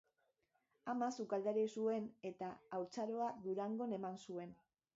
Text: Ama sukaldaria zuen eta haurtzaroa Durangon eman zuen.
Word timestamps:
Ama 0.93 1.09
sukaldaria 1.23 1.67
zuen 1.81 2.07
eta 2.31 2.49
haurtzaroa 2.79 3.31
Durangon 3.47 3.95
eman 3.99 4.21
zuen. 4.29 4.61